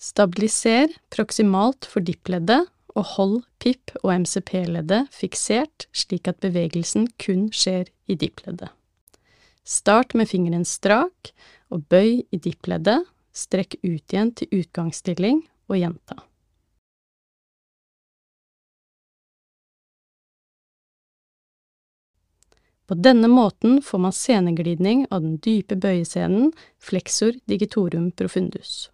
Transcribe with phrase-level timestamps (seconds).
[0.00, 7.90] Stabiliser proksimalt for dippleddet, og hold PIP og MCP-leddet fiksert slik at bevegelsen kun skjer
[8.10, 8.72] i dippleddet.
[9.62, 11.30] Start med fingeren strak,
[11.70, 16.16] og bøy i dippleddet, strekk ut igjen til utgangsstilling, og gjenta.
[22.90, 26.50] På denne måten får man seneglidning av den dype bøyescenen
[26.82, 28.88] flexor digitorum profundus.